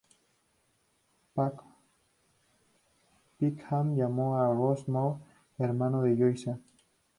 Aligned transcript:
Peckham 3.39 3.95
llamó 3.95 4.39
a 4.39 4.51
Ross 4.51 4.87
Moore, 4.87 5.21
hermano 5.59 6.01
de 6.01 6.15
Josiah. 6.17 6.57